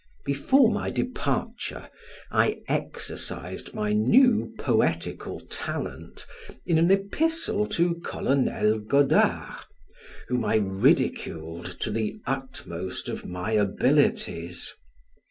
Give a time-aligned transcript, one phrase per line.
[0.25, 1.87] Before my departure,
[2.31, 6.25] I exercised my new poetical talent
[6.65, 9.59] in an epistle to Colonel Godard,
[10.27, 14.73] whom I ridiculed to the utmost of my abilities.